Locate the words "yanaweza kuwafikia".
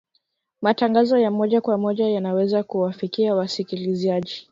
2.09-3.35